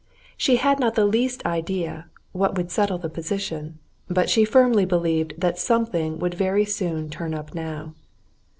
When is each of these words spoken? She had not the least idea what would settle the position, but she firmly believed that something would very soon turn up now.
She 0.35 0.55
had 0.55 0.79
not 0.79 0.95
the 0.95 1.05
least 1.05 1.45
idea 1.45 2.07
what 2.31 2.57
would 2.57 2.71
settle 2.71 2.97
the 2.97 3.07
position, 3.07 3.77
but 4.09 4.31
she 4.31 4.45
firmly 4.45 4.83
believed 4.83 5.35
that 5.37 5.59
something 5.59 6.17
would 6.17 6.33
very 6.33 6.65
soon 6.65 7.07
turn 7.11 7.35
up 7.35 7.53
now. 7.53 7.93